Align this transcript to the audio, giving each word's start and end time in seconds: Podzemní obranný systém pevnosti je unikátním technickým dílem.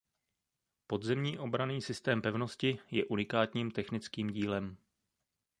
Podzemní 0.87 1.39
obranný 1.39 1.81
systém 1.81 2.21
pevnosti 2.21 2.79
je 2.91 3.05
unikátním 3.05 3.71
technickým 3.71 4.29
dílem. 4.29 4.77